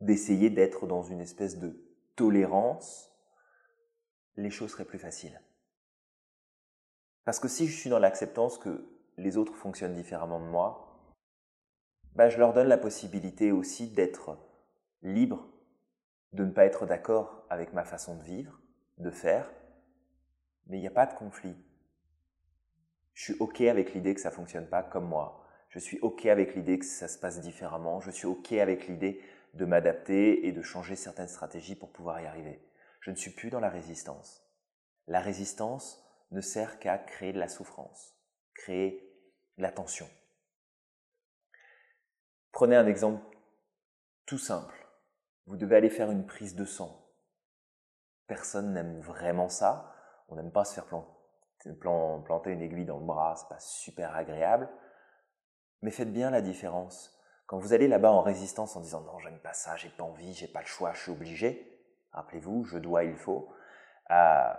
d'essayer 0.00 0.50
d'être 0.50 0.86
dans 0.86 1.02
une 1.02 1.20
espèce 1.20 1.58
de 1.58 1.76
tolérance, 2.16 3.10
les 4.36 4.50
choses 4.50 4.72
seraient 4.72 4.84
plus 4.84 4.98
faciles. 4.98 5.40
Parce 7.24 7.38
que 7.38 7.48
si 7.48 7.68
je 7.68 7.76
suis 7.76 7.90
dans 7.90 7.98
l'acceptance 7.98 8.58
que 8.58 8.84
les 9.16 9.36
autres 9.36 9.54
fonctionnent 9.54 9.94
différemment 9.94 10.40
de 10.40 10.46
moi, 10.46 10.92
bah, 12.14 12.28
je 12.28 12.38
leur 12.38 12.52
donne 12.52 12.68
la 12.68 12.78
possibilité 12.78 13.52
aussi 13.52 13.88
d'être 13.88 14.38
libre, 15.02 15.48
de 16.32 16.44
ne 16.44 16.50
pas 16.50 16.64
être 16.64 16.86
d'accord 16.86 17.44
avec 17.48 17.72
ma 17.72 17.84
façon 17.84 18.16
de 18.16 18.22
vivre, 18.22 18.60
de 18.98 19.10
faire, 19.10 19.50
mais 20.66 20.78
il 20.78 20.80
n'y 20.80 20.86
a 20.86 20.92
pas 20.92 21.06
de 21.06 21.14
conflit. 21.14 21.56
Je 23.14 23.24
suis 23.24 23.36
OK 23.40 23.60
avec 23.62 23.94
l'idée 23.94 24.14
que 24.14 24.20
ça 24.20 24.30
ne 24.30 24.34
fonctionne 24.34 24.66
pas 24.66 24.82
comme 24.82 25.06
moi. 25.06 25.41
Je 25.72 25.78
suis 25.78 25.98
OK 26.00 26.26
avec 26.26 26.54
l'idée 26.54 26.78
que 26.78 26.84
ça 26.84 27.08
se 27.08 27.18
passe 27.18 27.40
différemment. 27.40 27.98
Je 28.00 28.10
suis 28.10 28.26
OK 28.26 28.52
avec 28.52 28.88
l'idée 28.88 29.22
de 29.54 29.64
m'adapter 29.64 30.46
et 30.46 30.52
de 30.52 30.60
changer 30.60 30.96
certaines 30.96 31.28
stratégies 31.28 31.76
pour 31.76 31.90
pouvoir 31.92 32.20
y 32.20 32.26
arriver. 32.26 32.62
Je 33.00 33.10
ne 33.10 33.16
suis 33.16 33.30
plus 33.30 33.48
dans 33.48 33.58
la 33.58 33.70
résistance. 33.70 34.46
La 35.06 35.20
résistance 35.20 36.06
ne 36.30 36.42
sert 36.42 36.78
qu'à 36.78 36.98
créer 36.98 37.32
de 37.32 37.38
la 37.38 37.48
souffrance, 37.48 38.14
créer 38.54 39.16
de 39.56 39.62
la 39.62 39.72
tension. 39.72 40.06
Prenez 42.52 42.76
un 42.76 42.86
exemple 42.86 43.24
tout 44.26 44.38
simple. 44.38 44.86
Vous 45.46 45.56
devez 45.56 45.76
aller 45.76 45.90
faire 45.90 46.10
une 46.10 46.26
prise 46.26 46.54
de 46.54 46.66
sang. 46.66 47.10
Personne 48.26 48.74
n'aime 48.74 49.00
vraiment 49.00 49.48
ça. 49.48 49.94
On 50.28 50.36
n'aime 50.36 50.52
pas 50.52 50.66
se 50.66 50.74
faire 50.74 50.86
planter 51.80 52.50
une 52.50 52.60
aiguille 52.60 52.84
dans 52.84 52.98
le 52.98 53.06
bras, 53.06 53.36
c'est 53.36 53.48
pas 53.48 53.58
super 53.58 54.14
agréable. 54.14 54.68
Mais 55.82 55.90
faites 55.90 56.12
bien 56.12 56.30
la 56.30 56.40
différence. 56.40 57.18
Quand 57.46 57.58
vous 57.58 57.72
allez 57.72 57.88
là-bas 57.88 58.10
en 58.10 58.22
résistance 58.22 58.76
en 58.76 58.80
disant 58.80 59.02
non, 59.02 59.18
j'aime 59.18 59.40
pas 59.40 59.52
ça, 59.52 59.76
j'ai 59.76 59.90
pas 59.90 60.04
envie, 60.04 60.32
j'ai 60.32 60.48
pas 60.48 60.60
le 60.60 60.66
choix, 60.66 60.92
je 60.94 61.02
suis 61.02 61.12
obligé. 61.12 61.68
Rappelez-vous, 62.12 62.64
je 62.64 62.78
dois, 62.78 63.04
il 63.04 63.16
faut. 63.16 63.52
Euh, 64.10 64.52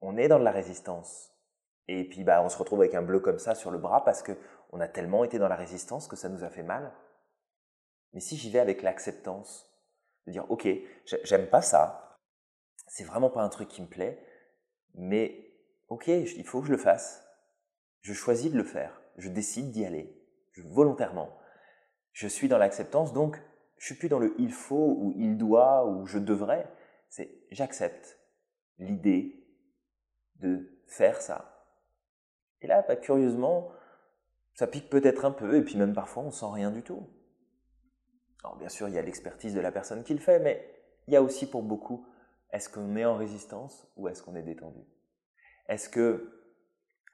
on 0.00 0.16
est 0.16 0.28
dans 0.28 0.38
de 0.38 0.44
la 0.44 0.50
résistance. 0.50 1.32
Et 1.88 2.08
puis 2.08 2.24
bah, 2.24 2.42
on 2.42 2.48
se 2.48 2.58
retrouve 2.58 2.80
avec 2.80 2.94
un 2.94 3.02
bleu 3.02 3.20
comme 3.20 3.38
ça 3.38 3.54
sur 3.54 3.70
le 3.70 3.78
bras 3.78 4.04
parce 4.04 4.22
que 4.22 4.32
on 4.72 4.80
a 4.80 4.88
tellement 4.88 5.24
été 5.24 5.38
dans 5.38 5.48
la 5.48 5.56
résistance 5.56 6.08
que 6.08 6.16
ça 6.16 6.28
nous 6.28 6.42
a 6.42 6.50
fait 6.50 6.62
mal. 6.62 6.92
Mais 8.12 8.20
si 8.20 8.36
j'y 8.36 8.50
vais 8.50 8.58
avec 8.58 8.82
l'acceptance, 8.82 9.70
de 10.26 10.32
dire 10.32 10.50
ok, 10.50 10.66
j'aime 11.24 11.48
pas 11.48 11.62
ça, 11.62 12.18
c'est 12.88 13.04
vraiment 13.04 13.30
pas 13.30 13.42
un 13.42 13.48
truc 13.48 13.68
qui 13.68 13.82
me 13.82 13.86
plaît, 13.86 14.24
mais 14.94 15.52
ok, 15.88 16.08
il 16.08 16.44
faut 16.44 16.60
que 16.60 16.66
je 16.66 16.72
le 16.72 16.78
fasse. 16.78 17.24
Je 18.00 18.12
choisis 18.12 18.50
de 18.50 18.56
le 18.56 18.64
faire, 18.64 19.00
je 19.16 19.28
décide 19.28 19.70
d'y 19.70 19.84
aller, 19.84 20.15
volontairement. 20.62 21.36
Je 22.12 22.28
suis 22.28 22.48
dans 22.48 22.58
l'acceptance, 22.58 23.12
donc 23.12 23.40
je 23.78 23.86
suis 23.86 23.94
plus 23.94 24.08
dans 24.08 24.18
le 24.18 24.34
il 24.38 24.52
faut 24.52 24.96
ou 24.98 25.12
il 25.16 25.36
doit 25.36 25.86
ou 25.86 26.06
je 26.06 26.18
devrais. 26.18 26.70
C'est 27.08 27.30
j'accepte 27.50 28.18
l'idée 28.78 29.46
de 30.36 30.80
faire 30.86 31.20
ça. 31.20 31.64
Et 32.60 32.66
là, 32.66 32.84
bah, 32.86 32.96
curieusement, 32.96 33.70
ça 34.54 34.66
pique 34.66 34.88
peut-être 34.88 35.24
un 35.24 35.30
peu, 35.30 35.56
et 35.56 35.62
puis 35.62 35.76
même 35.76 35.92
parfois 35.92 36.22
on 36.22 36.30
sent 36.30 36.46
rien 36.50 36.70
du 36.70 36.82
tout. 36.82 37.06
Alors 38.42 38.56
bien 38.56 38.68
sûr, 38.68 38.88
il 38.88 38.94
y 38.94 38.98
a 38.98 39.02
l'expertise 39.02 39.54
de 39.54 39.60
la 39.60 39.72
personne 39.72 40.02
qui 40.02 40.14
le 40.14 40.20
fait, 40.20 40.38
mais 40.38 40.74
il 41.06 41.14
y 41.14 41.16
a 41.16 41.22
aussi 41.22 41.48
pour 41.48 41.62
beaucoup, 41.62 42.06
est-ce 42.52 42.68
qu'on 42.68 42.96
est 42.96 43.04
en 43.04 43.16
résistance 43.16 43.86
ou 43.96 44.08
est-ce 44.08 44.22
qu'on 44.22 44.34
est 44.34 44.42
détendu? 44.42 44.80
Est-ce 45.68 45.88
que 45.88 46.32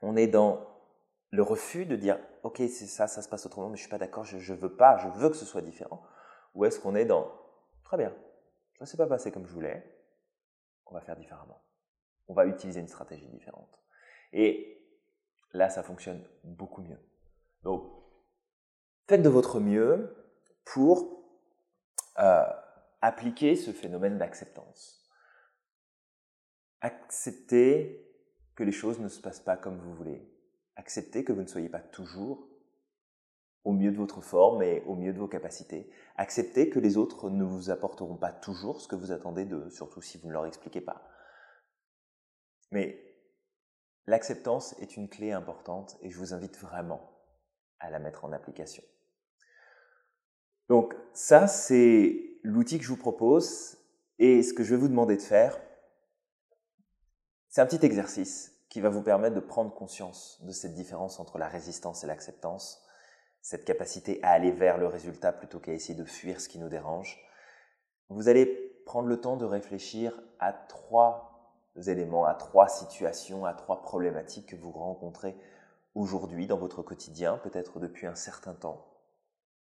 on 0.03 0.17
est 0.17 0.27
dans 0.27 0.72
le 1.33 1.43
refus 1.43 1.87
de 1.87 1.97
dire, 1.97 2.21
ok, 2.45 2.59
c'est 2.59 2.87
ça, 2.87 3.09
ça 3.09 3.21
se 3.21 3.29
passe 3.29 3.45
autrement, 3.47 3.69
mais 3.69 3.77
je 3.77 3.83
suis 3.83 3.91
pas 3.91 3.99
d'accord, 3.99 4.25
je, 4.25 4.37
ne 4.37 4.59
veux 4.59 4.77
pas, 4.77 4.99
je 4.99 5.09
veux 5.09 5.29
que 5.29 5.37
ce 5.37 5.45
soit 5.45 5.63
différent 5.63 6.03
Ou 6.55 6.65
est-ce 6.65 6.79
qu'on 6.79 6.95
est 6.95 7.07
dans, 7.07 7.33
très 7.83 7.97
bien, 7.97 8.15
ça 8.79 8.85
ne 8.85 8.87
s'est 8.87 8.97
pas 8.97 9.07
passé 9.07 9.33
comme 9.33 9.47
je 9.47 9.53
voulais, 9.53 9.85
on 10.87 10.95
va 10.95 11.01
faire 11.01 11.17
différemment 11.17 11.63
on 12.29 12.35
va 12.35 12.47
utiliser 12.47 12.81
une 12.81 12.89
stratégie 12.89 13.29
différente. 13.29 13.79
Et 14.33 14.83
là, 15.53 15.69
ça 15.69 15.83
fonctionne 15.83 16.25
beaucoup 16.45 16.83
mieux. 16.83 16.99
Donc, 17.63 17.93
faites 19.07 19.23
de 19.23 19.29
votre 19.29 19.61
mieux 19.61 20.17
pour 20.65 21.23
euh, 22.19 22.45
appliquer 23.01 23.57
ce 23.57 23.71
phénomène 23.73 24.19
d'acceptance. 24.19 25.11
Acceptez 26.81 28.09
que 28.55 28.65
les 28.65 28.73
choses 28.73 28.99
ne 28.99 29.09
se 29.09 29.21
passent 29.21 29.41
pas 29.41 29.57
comme 29.57 29.79
vous 29.79 29.95
voulez. 29.95 30.27
Acceptez 30.77 31.25
que 31.25 31.33
vous 31.33 31.43
ne 31.43 31.47
soyez 31.47 31.69
pas 31.69 31.81
toujours 31.81 32.49
au 33.65 33.73
mieux 33.73 33.93
de 33.93 33.97
votre 33.97 34.21
forme 34.21 34.63
et 34.63 34.83
au 34.87 34.95
mieux 34.95 35.13
de 35.13 35.19
vos 35.19 35.29
capacités. 35.29 35.91
Acceptez 36.17 36.69
que 36.69 36.79
les 36.79 36.97
autres 36.97 37.31
ne 37.31 37.45
vous 37.45 37.71
apporteront 37.71 38.17
pas 38.17 38.33
toujours 38.33 38.81
ce 38.81 38.89
que 38.89 38.97
vous 38.97 39.13
attendez 39.13 39.45
d'eux, 39.45 39.71
surtout 39.71 40.03
si 40.03 40.19
vous 40.19 40.29
ne 40.29 40.33
leur 40.33 40.47
expliquez 40.47 40.81
pas. 40.81 41.09
Mais 42.71 42.99
l'acceptance 44.07 44.75
est 44.81 44.97
une 44.97 45.09
clé 45.09 45.31
importante 45.33 45.97
et 46.01 46.11
je 46.11 46.19
vous 46.19 46.35
invite 46.35 46.59
vraiment 46.59 47.13
à 47.79 47.91
la 47.91 47.99
mettre 47.99 48.25
en 48.25 48.33
application. 48.33 48.83
Donc 50.69 50.97
ça, 51.13 51.47
c'est 51.47 52.39
l'outil 52.43 52.79
que 52.79 52.85
je 52.85 52.89
vous 52.89 52.97
propose 52.97 53.77
et 54.19 54.43
ce 54.43 54.55
que 54.55 54.65
je 54.65 54.75
vais 54.75 54.81
vous 54.81 54.89
demander 54.89 55.17
de 55.17 55.23
faire, 55.23 55.61
c'est 57.49 57.61
un 57.61 57.67
petit 57.67 57.85
exercice 57.85 58.53
qui 58.73 58.81
va 58.81 58.89
vous 58.89 59.03
permettre 59.03 59.35
de 59.35 59.41
prendre 59.41 59.75
conscience 59.75 60.41
de 60.45 60.51
cette 60.51 60.73
différence 60.73 61.21
entre 61.21 61.37
la 61.37 61.47
résistance 61.47 62.05
et 62.05 62.07
l'acceptance, 62.07 62.83
cette 63.43 63.67
capacité 63.67 64.19
à 64.23 64.31
aller 64.31 64.51
vers 64.51 64.79
le 64.79 64.87
résultat 64.87 65.31
plutôt 65.31 65.61
qu'à 65.61 65.75
essayer 65.75 65.95
de 65.95 66.07
fuir 66.07 66.41
ce 66.41 66.49
qui 66.49 66.59
nous 66.59 66.71
dérange. 66.71 67.21
Vous 68.09 68.31
allez 68.31 68.47
prendre 68.87 69.09
le 69.09 69.21
temps 69.21 69.37
de 69.37 69.45
réfléchir 69.45 70.19
à 70.39 70.55
trois 70.55 71.53
éléments, 71.87 72.25
à 72.25 72.33
trois 72.33 72.67
situations, 72.67 73.45
à 73.45 73.53
trois 73.53 73.83
problématiques 73.83 74.49
que 74.49 74.57
vous 74.57 74.71
rencontrez 74.71 75.37
aujourd'hui 75.95 76.47
dans 76.47 76.57
votre 76.57 76.81
quotidien, 76.81 77.37
peut-être 77.45 77.79
depuis 77.79 78.07
un 78.07 78.15
certain 78.15 78.55
temps 78.55 78.87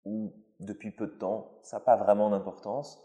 ou 0.04 0.32
depuis 0.60 0.92
peu 0.92 1.08
de 1.08 1.18
temps, 1.18 1.58
ça 1.64 1.78
n'a 1.78 1.84
pas 1.84 1.96
vraiment 1.96 2.30
d'importance. 2.30 3.04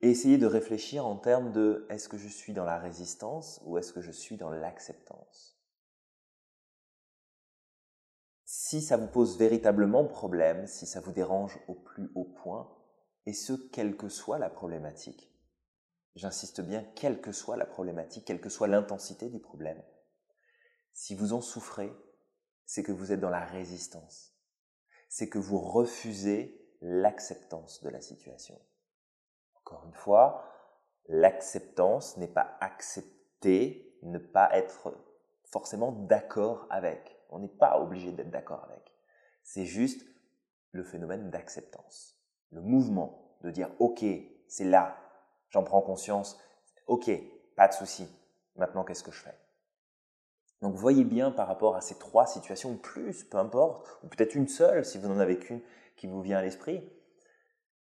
Essayez 0.00 0.38
de 0.38 0.46
réfléchir 0.46 1.06
en 1.06 1.16
termes 1.16 1.52
de 1.52 1.86
est-ce 1.90 2.08
que 2.08 2.18
je 2.18 2.28
suis 2.28 2.52
dans 2.52 2.64
la 2.64 2.78
résistance 2.78 3.60
ou 3.64 3.78
est-ce 3.78 3.92
que 3.92 4.00
je 4.00 4.12
suis 4.12 4.36
dans 4.36 4.50
l'acceptance? 4.50 5.58
Si 8.44 8.80
ça 8.80 8.96
vous 8.96 9.08
pose 9.08 9.38
véritablement 9.38 10.04
problème, 10.04 10.66
si 10.66 10.86
ça 10.86 11.00
vous 11.00 11.12
dérange 11.12 11.58
au 11.68 11.74
plus 11.74 12.10
haut 12.14 12.32
point, 12.42 12.74
et 13.26 13.32
ce, 13.32 13.52
quelle 13.52 13.96
que 13.96 14.08
soit 14.08 14.38
la 14.38 14.48
problématique, 14.48 15.28
J'insiste 16.18 16.62
bien, 16.62 16.82
quelle 16.96 17.20
que 17.20 17.30
soit 17.30 17.56
la 17.56 17.64
problématique, 17.64 18.24
quelle 18.24 18.40
que 18.40 18.48
soit 18.48 18.66
l'intensité 18.66 19.28
du 19.28 19.38
problème. 19.38 19.80
Si 20.92 21.14
vous 21.14 21.32
en 21.32 21.40
souffrez, 21.40 21.92
c'est 22.66 22.82
que 22.82 22.90
vous 22.90 23.12
êtes 23.12 23.20
dans 23.20 23.30
la 23.30 23.44
résistance. 23.44 24.34
C'est 25.08 25.28
que 25.28 25.38
vous 25.38 25.60
refusez 25.60 26.74
l'acceptance 26.80 27.80
de 27.84 27.88
la 27.88 28.00
situation. 28.00 28.60
Encore 29.68 29.84
une 29.84 29.94
fois, 29.94 30.44
l'acceptance 31.08 32.16
n'est 32.16 32.26
pas 32.26 32.56
accepter, 32.60 33.98
ne 34.02 34.16
pas 34.16 34.48
être 34.56 34.96
forcément 35.44 35.92
d'accord 35.92 36.66
avec. 36.70 37.20
On 37.28 37.38
n'est 37.38 37.48
pas 37.48 37.78
obligé 37.78 38.10
d'être 38.12 38.30
d'accord 38.30 38.64
avec. 38.64 38.94
C'est 39.42 39.66
juste 39.66 40.06
le 40.72 40.82
phénomène 40.84 41.28
d'acceptance. 41.28 42.18
Le 42.50 42.62
mouvement 42.62 43.36
de 43.42 43.50
dire, 43.50 43.70
OK, 43.78 44.04
c'est 44.46 44.64
là, 44.64 44.96
j'en 45.50 45.64
prends 45.64 45.82
conscience, 45.82 46.40
ok, 46.86 47.10
pas 47.54 47.68
de 47.68 47.74
souci, 47.74 48.08
maintenant 48.56 48.84
qu'est-ce 48.84 49.04
que 49.04 49.12
je 49.12 49.20
fais? 49.20 49.38
Donc 50.62 50.76
voyez 50.76 51.04
bien 51.04 51.30
par 51.30 51.46
rapport 51.46 51.76
à 51.76 51.82
ces 51.82 51.98
trois 51.98 52.26
situations, 52.26 52.74
plus, 52.78 53.22
peu 53.22 53.36
importe, 53.36 53.86
ou 54.02 54.08
peut-être 54.08 54.34
une 54.34 54.48
seule 54.48 54.86
si 54.86 54.96
vous 54.96 55.08
n'en 55.08 55.18
avez 55.18 55.38
qu'une 55.38 55.60
qui 55.96 56.06
vous 56.06 56.22
vient 56.22 56.38
à 56.38 56.42
l'esprit, 56.42 56.90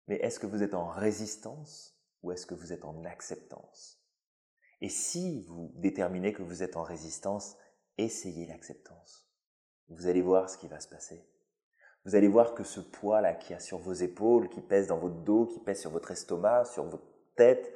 mais 0.08 0.16
est-ce 0.16 0.38
que 0.38 0.46
vous 0.46 0.62
êtes 0.62 0.74
en 0.74 0.88
résistance 0.88 1.98
ou 2.22 2.32
est-ce 2.32 2.46
que 2.46 2.54
vous 2.54 2.72
êtes 2.72 2.84
en 2.84 3.04
acceptance? 3.04 4.00
Et 4.80 4.88
si 4.88 5.42
vous 5.42 5.72
déterminez 5.76 6.32
que 6.32 6.42
vous 6.42 6.62
êtes 6.62 6.76
en 6.76 6.82
résistance, 6.82 7.56
essayez 7.98 8.46
l'acceptance. 8.46 9.28
Vous 9.88 10.06
allez 10.06 10.22
voir 10.22 10.50
ce 10.50 10.58
qui 10.58 10.68
va 10.68 10.80
se 10.80 10.88
passer. 10.88 11.24
Vous 12.04 12.16
allez 12.16 12.28
voir 12.28 12.54
que 12.54 12.64
ce 12.64 12.80
poids-là 12.80 13.34
qui 13.34 13.54
a 13.54 13.60
sur 13.60 13.78
vos 13.78 13.92
épaules, 13.92 14.48
qui 14.48 14.60
pèse 14.60 14.88
dans 14.88 14.98
votre 14.98 15.22
dos, 15.22 15.46
qui 15.46 15.60
pèse 15.60 15.80
sur 15.80 15.90
votre 15.90 16.10
estomac, 16.10 16.64
sur 16.64 16.84
votre 16.84 17.06
tête, 17.36 17.72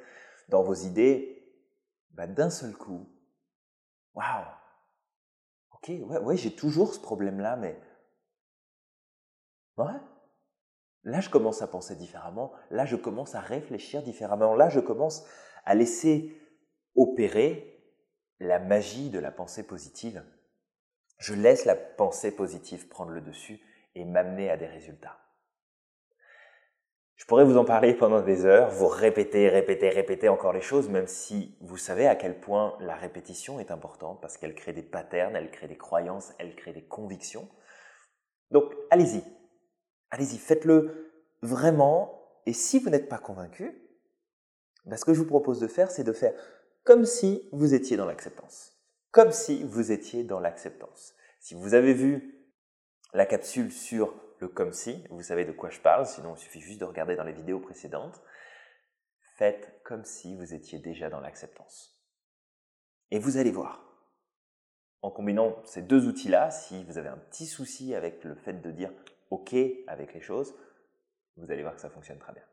dans 0.49 0.63
vos 0.63 0.73
idées, 0.73 1.37
bah, 2.11 2.27
d'un 2.27 2.49
seul 2.49 2.75
coup, 2.75 3.07
waouh, 4.13 4.45
ok, 5.73 5.89
ouais, 5.89 6.19
ouais 6.19 6.37
j'ai 6.37 6.55
toujours 6.55 6.93
ce 6.93 6.99
problème-là, 6.99 7.55
mais 7.55 7.79
ouais, 9.77 9.99
là 11.03 11.19
je 11.19 11.29
commence 11.29 11.61
à 11.61 11.67
penser 11.67 11.95
différemment, 11.95 12.51
là 12.69 12.85
je 12.85 12.95
commence 12.95 13.35
à 13.35 13.39
réfléchir 13.39 14.03
différemment, 14.03 14.55
là 14.55 14.69
je 14.69 14.79
commence 14.79 15.25
à 15.65 15.75
laisser 15.75 16.35
opérer 16.95 17.77
la 18.39 18.59
magie 18.59 19.09
de 19.09 19.19
la 19.19 19.31
pensée 19.31 19.65
positive. 19.65 20.23
Je 21.19 21.33
laisse 21.33 21.65
la 21.65 21.75
pensée 21.75 22.35
positive 22.35 22.87
prendre 22.87 23.11
le 23.11 23.21
dessus 23.21 23.59
et 23.95 24.05
m'amener 24.05 24.49
à 24.49 24.57
des 24.57 24.67
résultats. 24.67 25.17
Je 27.15 27.25
pourrais 27.25 27.45
vous 27.45 27.57
en 27.57 27.65
parler 27.65 27.95
pendant 27.95 28.21
des 28.21 28.45
heures, 28.45 28.69
vous 28.69 28.87
répéter, 28.87 29.49
répéter, 29.49 29.89
répéter 29.89 30.29
encore 30.29 30.53
les 30.53 30.61
choses, 30.61 30.87
même 30.87 31.07
si 31.07 31.57
vous 31.61 31.77
savez 31.77 32.05
à 32.05 32.15
quel 32.15 32.39
point 32.39 32.77
la 32.79 32.95
répétition 32.95 33.59
est 33.59 33.71
importante 33.71 34.21
parce 34.21 34.37
qu'elle 34.37 34.53
crée 34.53 34.73
des 34.73 34.83
patterns, 34.83 35.35
elle 35.35 35.49
crée 35.49 35.67
des 35.67 35.77
croyances, 35.77 36.33
elle 36.37 36.55
crée 36.55 36.73
des 36.73 36.85
convictions. 36.85 37.49
Donc 38.51 38.71
allez-y, 38.91 39.23
Allez-y, 40.11 40.37
faites-le 40.37 41.11
vraiment. 41.41 42.13
Et 42.45 42.53
si 42.53 42.79
vous 42.79 42.89
n'êtes 42.89 43.09
pas 43.09 43.17
convaincu, 43.17 43.81
ben, 44.85 44.97
ce 44.97 45.05
que 45.05 45.13
je 45.13 45.19
vous 45.19 45.27
propose 45.27 45.59
de 45.59 45.67
faire, 45.67 45.91
c'est 45.91 46.03
de 46.03 46.13
faire 46.13 46.33
comme 46.83 47.05
si 47.05 47.49
vous 47.51 47.73
étiez 47.73 47.97
dans 47.97 48.05
l'acceptance. 48.05 48.73
Comme 49.11 49.31
si 49.31 49.63
vous 49.63 49.91
étiez 49.91 50.23
dans 50.23 50.39
l'acceptance. 50.39 51.13
Si 51.39 51.53
vous 51.53 51.73
avez 51.73 51.93
vu 51.93 52.37
la 53.13 53.25
capsule 53.25 53.71
sur 53.71 54.13
le 54.39 54.47
comme 54.47 54.71
si, 54.71 55.03
vous 55.09 55.23
savez 55.23 55.43
de 55.43 55.51
quoi 55.51 55.69
je 55.69 55.79
parle, 55.79 56.05
sinon 56.05 56.35
il 56.35 56.39
suffit 56.39 56.61
juste 56.61 56.79
de 56.79 56.85
regarder 56.85 57.15
dans 57.15 57.23
les 57.23 57.33
vidéos 57.33 57.59
précédentes. 57.59 58.21
Faites 59.35 59.81
comme 59.83 60.05
si 60.05 60.35
vous 60.35 60.53
étiez 60.53 60.79
déjà 60.79 61.09
dans 61.09 61.19
l'acceptance. 61.19 61.99
Et 63.11 63.19
vous 63.19 63.37
allez 63.37 63.51
voir, 63.51 63.83
en 65.01 65.11
combinant 65.11 65.61
ces 65.65 65.81
deux 65.81 66.07
outils-là, 66.07 66.51
si 66.51 66.83
vous 66.85 66.97
avez 66.97 67.09
un 67.09 67.17
petit 67.17 67.45
souci 67.45 67.95
avec 67.95 68.23
le 68.23 68.35
fait 68.35 68.61
de 68.61 68.71
dire 68.71 68.91
OK 69.29 69.55
avec 69.87 70.13
les 70.13 70.21
choses, 70.21 70.55
vous 71.37 71.51
allez 71.51 71.61
voir 71.61 71.75
que 71.75 71.81
ça 71.81 71.89
fonctionne 71.89 72.19
très 72.19 72.33
bien. 72.33 72.43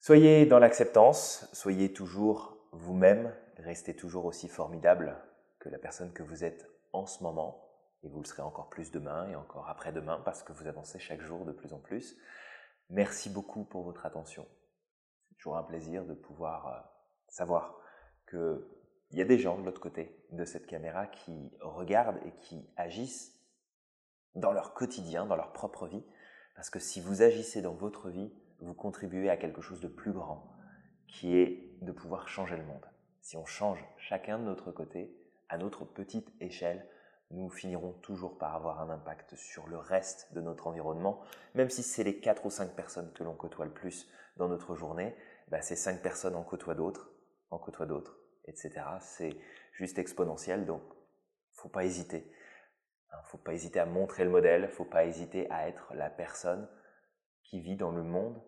Soyez 0.00 0.46
dans 0.46 0.58
l'acceptance, 0.58 1.48
soyez 1.52 1.92
toujours 1.92 2.56
vous-même, 2.72 3.34
restez 3.58 3.94
toujours 3.94 4.24
aussi 4.24 4.48
formidable 4.48 5.16
que 5.58 5.68
la 5.68 5.78
personne 5.78 6.12
que 6.12 6.22
vous 6.22 6.44
êtes 6.44 6.68
en 6.92 7.06
ce 7.06 7.22
moment, 7.22 7.70
et 8.02 8.08
vous 8.08 8.20
le 8.20 8.26
serez 8.26 8.42
encore 8.42 8.68
plus 8.68 8.90
demain 8.90 9.28
et 9.28 9.36
encore 9.36 9.68
après-demain 9.68 10.20
parce 10.24 10.42
que 10.42 10.52
vous 10.52 10.66
avancez 10.66 10.98
chaque 10.98 11.20
jour 11.20 11.44
de 11.44 11.52
plus 11.52 11.72
en 11.74 11.78
plus. 11.78 12.16
Merci 12.88 13.30
beaucoup 13.30 13.64
pour 13.64 13.82
votre 13.82 14.06
attention. 14.06 14.46
C'est 15.28 15.36
toujours 15.36 15.56
un 15.56 15.62
plaisir 15.62 16.04
de 16.04 16.14
pouvoir 16.14 16.66
euh, 16.66 16.80
savoir 17.28 17.78
qu'il 18.28 18.58
y 19.12 19.20
a 19.20 19.24
des 19.24 19.38
gens 19.38 19.58
de 19.58 19.64
l'autre 19.64 19.80
côté 19.80 20.16
de 20.32 20.44
cette 20.44 20.66
caméra 20.66 21.06
qui 21.06 21.52
regardent 21.60 22.20
et 22.24 22.32
qui 22.32 22.68
agissent 22.76 23.38
dans 24.34 24.52
leur 24.52 24.74
quotidien, 24.74 25.26
dans 25.26 25.36
leur 25.36 25.52
propre 25.52 25.86
vie, 25.86 26.04
parce 26.54 26.70
que 26.70 26.78
si 26.78 27.00
vous 27.00 27.22
agissez 27.22 27.62
dans 27.62 27.74
votre 27.74 28.10
vie, 28.10 28.32
vous 28.60 28.74
contribuez 28.74 29.30
à 29.30 29.36
quelque 29.36 29.62
chose 29.62 29.80
de 29.80 29.88
plus 29.88 30.12
grand, 30.12 30.52
qui 31.06 31.36
est 31.36 31.76
de 31.82 31.92
pouvoir 31.92 32.28
changer 32.28 32.56
le 32.56 32.64
monde. 32.64 32.86
Si 33.22 33.36
on 33.36 33.44
change 33.44 33.84
chacun 33.98 34.38
de 34.38 34.44
notre 34.44 34.72
côté, 34.72 35.16
à 35.48 35.58
notre 35.58 35.84
petite 35.84 36.32
échelle, 36.40 36.86
nous 37.30 37.48
finirons 37.48 37.92
toujours 37.92 38.38
par 38.38 38.54
avoir 38.54 38.80
un 38.80 38.90
impact 38.90 39.36
sur 39.36 39.68
le 39.68 39.78
reste 39.78 40.32
de 40.34 40.40
notre 40.40 40.66
environnement, 40.66 41.20
même 41.54 41.70
si 41.70 41.82
c'est 41.82 42.04
les 42.04 42.20
4 42.20 42.46
ou 42.46 42.50
5 42.50 42.74
personnes 42.74 43.12
que 43.12 43.22
l'on 43.22 43.34
côtoie 43.34 43.66
le 43.66 43.72
plus 43.72 44.08
dans 44.36 44.48
notre 44.48 44.74
journée, 44.74 45.14
bah 45.48 45.62
ces 45.62 45.76
5 45.76 46.02
personnes 46.02 46.34
en 46.34 46.42
côtoient 46.42 46.74
d'autres, 46.74 47.10
en 47.50 47.58
côtoient 47.58 47.86
d'autres, 47.86 48.18
etc. 48.46 48.72
C'est 49.00 49.36
juste 49.72 49.98
exponentiel, 49.98 50.66
donc 50.66 50.82
faut 51.52 51.68
pas 51.68 51.84
hésiter. 51.84 52.30
Il 53.12 53.16
ne 53.16 53.28
faut 53.28 53.38
pas 53.38 53.52
hésiter 53.52 53.80
à 53.80 53.86
montrer 53.86 54.24
le 54.24 54.30
modèle, 54.30 54.62
il 54.62 54.66
ne 54.66 54.72
faut 54.72 54.84
pas 54.84 55.04
hésiter 55.04 55.50
à 55.50 55.68
être 55.68 55.92
la 55.94 56.10
personne 56.10 56.68
qui 57.42 57.60
vit 57.60 57.76
dans 57.76 57.90
le 57.90 58.02
monde 58.02 58.40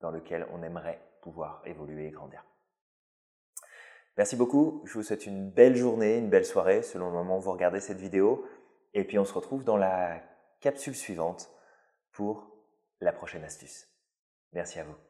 dans 0.00 0.10
lequel 0.10 0.46
on 0.52 0.62
aimerait 0.62 1.00
pouvoir 1.22 1.62
évoluer 1.64 2.06
et 2.06 2.10
grandir. 2.10 2.44
Merci 4.16 4.36
beaucoup, 4.36 4.82
je 4.86 4.94
vous 4.94 5.02
souhaite 5.02 5.26
une 5.26 5.50
belle 5.50 5.76
journée, 5.76 6.18
une 6.18 6.30
belle 6.30 6.46
soirée 6.46 6.82
selon 6.82 7.08
le 7.08 7.12
moment 7.12 7.38
où 7.38 7.40
vous 7.40 7.52
regardez 7.52 7.80
cette 7.80 7.98
vidéo. 7.98 8.46
Et 8.94 9.04
puis 9.04 9.18
on 9.18 9.24
se 9.24 9.34
retrouve 9.34 9.62
dans 9.62 9.76
la 9.76 10.22
capsule 10.60 10.96
suivante 10.96 11.50
pour 12.12 12.50
la 13.00 13.12
prochaine 13.12 13.44
astuce. 13.44 13.88
Merci 14.52 14.78
à 14.78 14.84
vous. 14.84 15.05